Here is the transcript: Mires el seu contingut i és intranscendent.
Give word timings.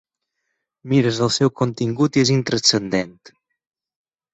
Mires 0.93 1.21
el 1.27 1.31
seu 1.37 1.53
contingut 1.63 2.21
i 2.21 2.25
és 2.27 2.35
intranscendent. 2.41 3.17